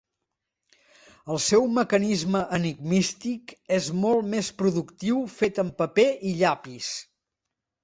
El 1.33 1.39
seu 1.47 1.67
mecanisme 1.79 2.41
enigmístic 2.59 3.55
és 3.79 3.91
molt 4.07 4.27
més 4.33 4.51
productiu 4.63 5.23
fet 5.37 5.63
amb 5.67 5.79
paper 5.85 6.09
i 6.33 6.35
llapis. 6.43 6.93